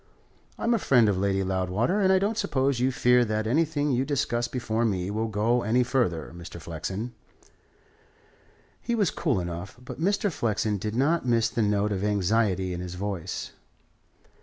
I'm 0.57 0.73
a 0.73 0.79
friend 0.79 1.07
of 1.07 1.19
Lady 1.19 1.43
Loudwater, 1.43 1.99
and 2.01 2.11
I 2.11 2.17
don't 2.17 2.35
suppose 2.35 2.79
you 2.79 2.91
fear 2.91 3.23
that 3.23 3.45
anything 3.45 3.91
you 3.91 4.03
discuss 4.03 4.47
before 4.47 4.83
me 4.83 5.11
will 5.11 5.27
go 5.27 5.61
any 5.61 5.83
further, 5.83 6.33
Mr. 6.35 6.59
Flexen." 6.59 7.13
He 8.81 8.95
was 8.95 9.11
cool 9.11 9.39
enough, 9.39 9.77
but 9.79 10.01
Mr. 10.01 10.31
Flexen 10.31 10.79
did 10.79 10.95
not 10.95 11.27
miss 11.27 11.49
the 11.49 11.61
note 11.61 11.91
of 11.91 12.03
anxiety 12.03 12.73
in 12.73 12.81
his 12.81 12.95
voice. 12.95 13.51